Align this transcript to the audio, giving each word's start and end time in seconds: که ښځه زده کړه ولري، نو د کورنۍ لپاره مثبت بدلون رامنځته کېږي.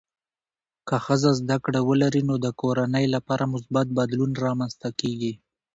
که 0.87 0.95
ښځه 1.05 1.29
زده 1.39 1.57
کړه 1.65 1.79
ولري، 1.89 2.21
نو 2.29 2.35
د 2.45 2.47
کورنۍ 2.61 3.05
لپاره 3.15 3.51
مثبت 3.53 3.85
بدلون 3.97 4.31
رامنځته 4.45 4.89
کېږي. 4.99 5.33